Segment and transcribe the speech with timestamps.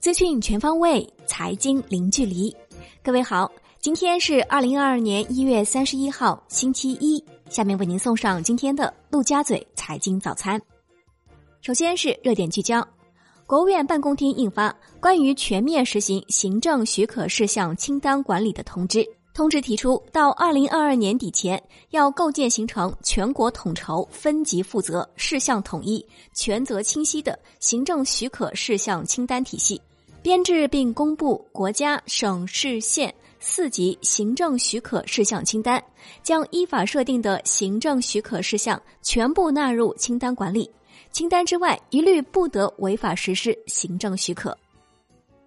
[0.00, 2.54] 资讯全方位，财经零距离。
[3.02, 3.50] 各位好，
[3.80, 7.22] 今天是二零二二年一月三十一号，星期一。
[7.50, 10.60] 下面为您送上今天的陆家嘴财经早餐。
[11.60, 12.86] 首先是热点聚焦，
[13.46, 14.70] 国务院办公厅印发
[15.00, 18.98] 《关于全面实行行政许可事项清单管理的通知》。
[19.36, 26.02] 通知提出，到二零二二年底前，要构建形成全国统筹、分级负责、事项统一、
[26.32, 29.78] 权责清晰的行政许可事项清单体系，
[30.22, 35.84] 编制并公布国家、省市县四级行政许可事项清单，
[36.22, 40.70] 将依法设定的行政许可事项全部纳入清单管理，
[41.12, 44.56] 清单之外一律不得违法实施行政许可。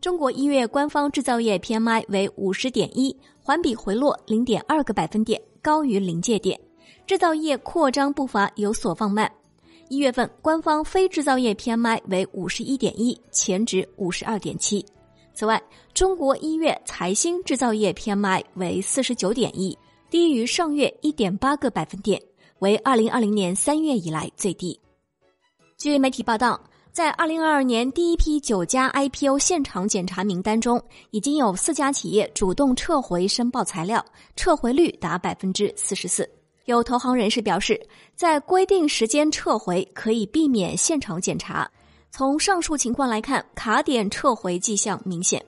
[0.00, 6.58] 中国一月官方制造业 PMI 为五十点一，环比回落零点二个百分点，高于临界点，
[7.06, 9.30] 制造业扩张步伐有所放慢。
[9.88, 14.84] 一月份官方非制造业 PMI 为五十一点一，前值五十二点七。
[15.34, 15.60] 此外，
[15.92, 19.76] 中国一月财新制造业 PMI 为四十九点一，
[20.08, 22.22] 低于上月一点八个百分点，
[22.60, 24.78] 为二零二零年三月以来最低。
[25.76, 26.60] 据媒体报道。
[26.92, 34.04] 在二零二二年第一批九家 IPO 现场检查名单中，已经有四家企业主动撤回申报材料，
[34.36, 36.28] 撤回率达百分之四十四。
[36.66, 37.80] 有投行人士表示，
[38.14, 41.68] 在规定时间撤回可以避免现场检查。
[42.10, 45.42] 从上述情况来看，卡点撤回迹象明显。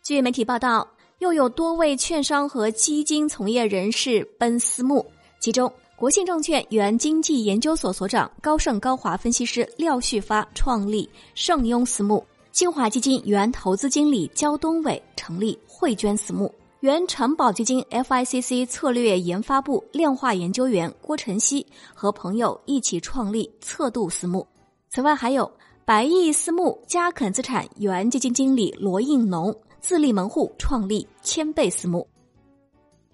[0.00, 0.86] 据媒体报道，
[1.18, 5.04] 又有多位券商和基金从业人士奔私募，
[5.40, 5.72] 其中。
[5.98, 12.22] 国信证券原经济研究所所长高盛高华分析师廖旭发创立盛庸私募，
[12.52, 24.46] 新华基金原投资经理焦东伟成立汇捐私募，原城保基金 FICC 策略研发部量化研究员郭晨曦和朋友一起创立策度私募。
[24.90, 25.50] 此外，还有
[25.86, 32.06] 百亿私募嘉肯资产原基金经理罗应农自立门户创立千倍私募。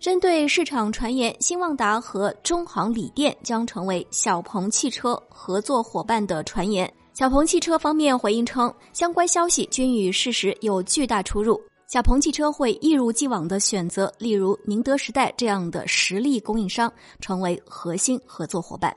[0.02, 11.62] 针对市场传言，新旺达和中航锂电将成为小鹏汽车合作伙伴的传言，小鹏汽车方面回应称，相关消息均与事实有巨大出入。
[11.86, 18.92] 小鹏汽车会一如既往的选择，例如宁德时代这样的实力供应商，成为核心合作伙伴。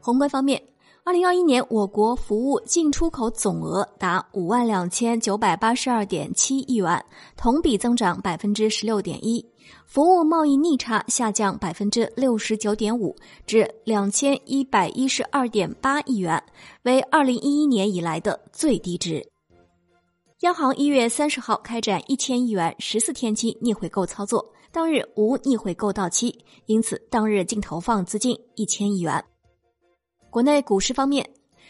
[0.00, 0.60] 宏观方面。
[1.04, 7.04] 二零二一年，我国服务进出口总额达五万两千九百八十二点七亿元，
[7.36, 9.44] 同比增长百分之十六点一，
[9.84, 16.40] 服务贸易逆差下降百分之六十九点五，至两千一百一十二点八亿元，
[16.84, 19.26] 为二零一一年以来的最低值。
[20.42, 29.22] 央行一月三十号开展一千亿元十四天期逆回购操作，当日无逆回购到期，因此当日净投放资金一千亿元。
[30.32, 31.28] 国内股市方面，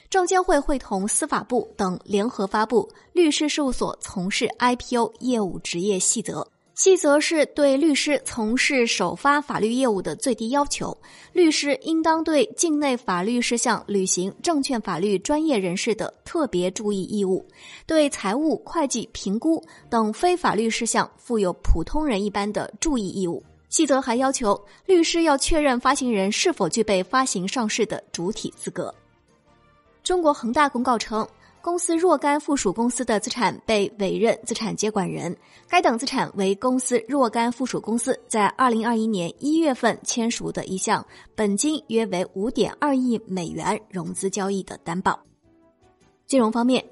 [0.08, 6.42] 证监会会同司法部等联合发布《律师事务所从事 IPO 业务职业细则》，
[6.76, 10.96] 细则是对律师从事首发法律业务的最低要求。
[11.32, 17.44] 律师应当对境内法律事项履行证券法律专业人士的特别注意义务，
[17.84, 23.42] 对财务会计评估等非法律事项负有普通人一般的注意义务。
[23.72, 28.94] 细则还要求律师要确认发行人是否具备发行上市的主体资格。
[30.04, 31.26] 中国恒大公告称，
[31.62, 35.34] 公司若干附属公司的资产被委任资产接管人，
[35.70, 41.02] 该等资产为公司若干附属公司在二零二一年一月份签署的一项
[41.34, 45.18] 本金约为五点二亿美元融资交易的担保。
[46.26, 46.84] 金融方面。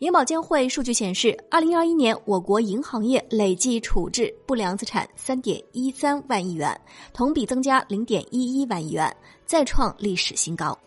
[0.00, 6.80] 银保监会数据显示，二零二一年我国银行业累计处置不良资产三点一三万亿元，
[7.12, 9.14] 同比增加零点一一万亿元，
[9.44, 10.78] 再创历史新高。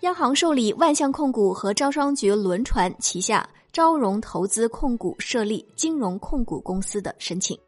[0.00, 7.58] 央行受理万象控股和招商局轮船旗下招融投资控股设立金融控股公司的申请。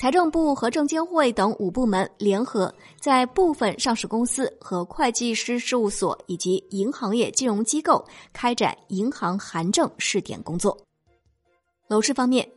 [0.00, 8.02] 财政部和证监会等五部门联合，在部分上市公司和会计师事务所以及银行业金融机构
[8.32, 10.74] 开展银行函证试点工作。
[11.86, 12.50] 楼市方面，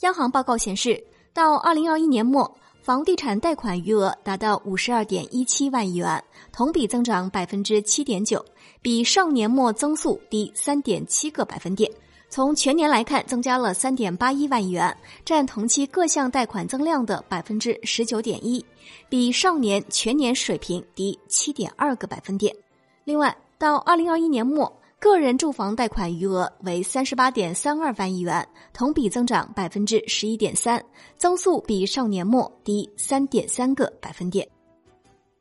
[0.00, 1.02] 央行报告显示，
[1.32, 6.22] 到二零二一年末，房地产贷款余额达到五十二点一七万亿元，
[6.52, 8.44] 同比增长百分之七点九，
[8.82, 11.90] 比上年末增速低三点七个百分点。
[12.32, 18.64] 从全年来看，增加了三点八一万亿元，占同期各项贷款增量的百分之十九点一，
[19.10, 22.56] 比上年全年水平低七点二个百分点。
[23.04, 30.82] 另外，到二零二一年末，个人住房贷款余额为三十八点三二万亿元，同比增长百分之十一点三，
[31.18, 34.48] 增速比上年末低三点三个百分点。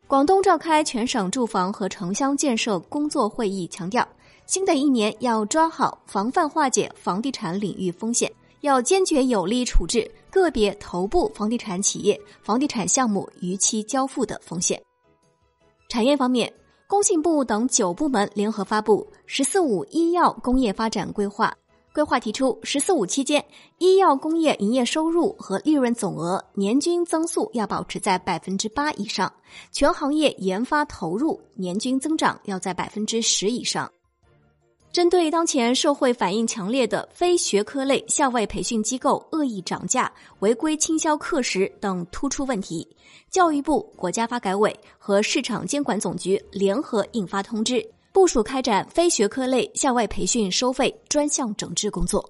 [0.07, 4.05] 广东召开全省住房和城乡建设工作会议，强调
[4.45, 14.81] 新的一年要抓好防范化解房地产领域风险，要坚决有力处置个别头部房地产企业房地产项目逾期交付的风险。
[15.87, 16.51] 产业方面，
[16.87, 21.47] 工信部等九部门联合发布《“十四五”医药工业发展规划》。
[21.93, 23.45] 规划提出，“十四五”期间，
[23.77, 29.31] 医药工业营业收入和利润总额年均增速要保持在百分之八以上，
[29.73, 33.91] 全行业研发投入年均增长要在百分之十以上。
[34.91, 42.85] 针对当前社会反应强烈的非学科类校外培训机构恶意涨价、违规倾销课时等突出问题，
[43.29, 47.81] 教育部、国家发改委和市场监管总局联合印发通知。
[48.11, 52.29] 部署开展非学科类校外培训收费专项整治工作。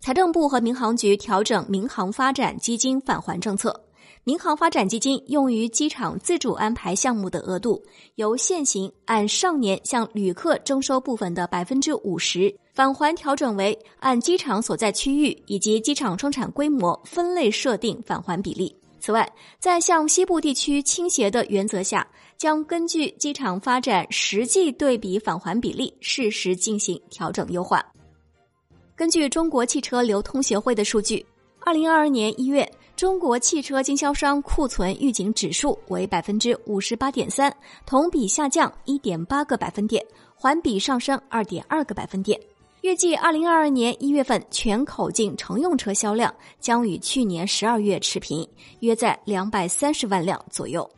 [0.00, 3.78] 财政部和民航局调整民航发展基金返还政策，
[4.24, 7.82] 民航发展基金用于机场自主安排项目的额度，
[8.14, 18.72] 由现行按上年向旅客征收部分的百分之五十返还，调整为按机场所在区域以及机场生产规模分类设定返还比例。
[19.00, 19.28] 此外，
[19.58, 22.06] 在向西部地区倾斜的原则下，
[22.38, 27.84] 将根据机场发展实际对比返还比例，适时进行调整优化。
[28.94, 31.26] 根据中国汽车流通协会的数据，
[31.58, 32.70] 二零二二年一月，
[33.02, 37.52] 中国汽车经销商库存预警指数为百分之五十八点三，
[37.84, 40.06] 同比下降一点八个百分点，
[40.36, 42.40] 环比上升二点二个百分点。
[42.82, 50.88] 预计二零二二年一月份全口径乘用车销量将与去年十二月持平，约在两百三十万辆左右。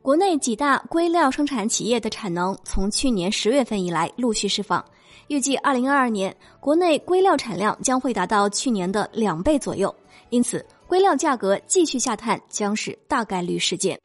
[0.00, 4.84] 国内几大硅料生产企业的产能从去年十月份以来陆续释放，
[5.26, 9.92] 预计二零二二年国内硅料产量将会达到去年的两倍左右，
[10.28, 13.96] 因此硅料价格继续下探将是大概率事件。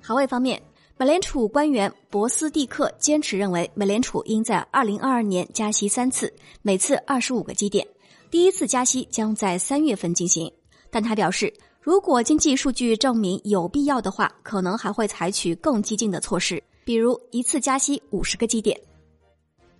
[0.00, 0.60] 海外方面。
[0.98, 7.84] 美联储官员博斯蒂克坚持认为，美联储应在二零二二年加息三次，每次二十五个基点。
[8.30, 10.52] 第一次加息将在三月份进行，
[10.92, 18.80] 但他表示，如果经济数据证明有必要的话，可能还会采取更激进的措施，比如一次加息五十个基点。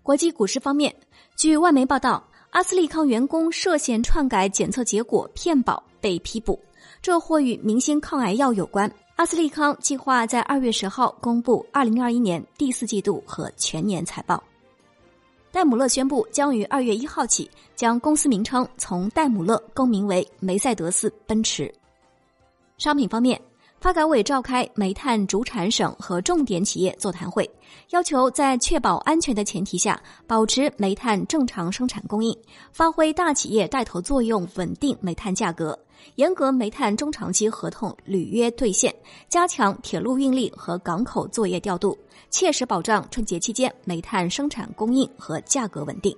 [0.02, 0.92] 国际股市方面，
[1.36, 6.60] 据外媒报道，阿斯利康员工涉嫌篡改检测结果骗保被批捕，
[7.00, 8.92] 这或与明星抗癌药有关。
[9.16, 14.42] 阿斯利康计划在二月十号公布二零二一年第四季度和全年财报。
[15.52, 21.72] 戴姆勒宣布将于二月一号起将公司名称从戴姆勒更名为梅赛德斯奔驰。
[22.76, 23.40] 商品方面。
[23.82, 27.50] 发改委召开煤炭主产省和重点企业座谈会，
[27.90, 32.32] 要求在确保安全的前提下，保持煤炭正常生产供应，
[32.72, 35.76] 发挥大企业带头作用，稳定煤炭价格，
[36.16, 38.94] 严格煤炭中长期合同履约兑现，
[39.28, 41.98] 加强铁路运力和港口作业调度，
[42.30, 46.16] 切实保障春节期间煤炭生产供应和价格稳定。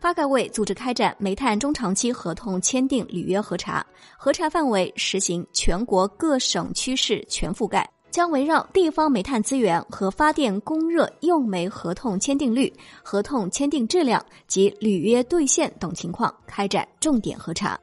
[0.00, 3.84] 发改委组织开展煤炭中长期合同签订履约核查，
[4.16, 12.72] 核查范围实行全国各省区市全覆盖，将围绕地方煤炭资源和发电供热用煤合同签订率、
[13.02, 17.76] 合同签订质量及履约兑现等情况开展重点核查。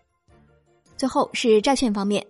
[0.98, 2.26] 最后是债券方面，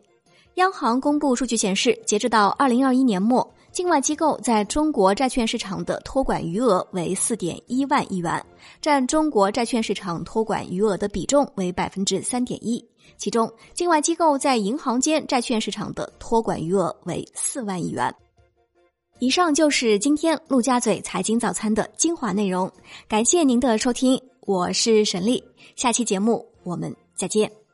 [0.55, 3.47] 央行公布数据显示，截至到二零二一年末。
[3.71, 8.41] 境外机构在中国债券市场的托管余额为四点一万亿元，
[8.79, 12.81] 占中国债券市场托管余额的比重为百分之三点一。
[13.17, 18.15] 其中，境外机构在银行间债券市场的托管余额为四万亿元。
[19.19, 22.71] 以上就是今天陆家嘴财经早餐的精华内容，
[23.09, 25.43] 感谢您的收听，我是沈丽，
[25.75, 27.64] 下期节目我们再见。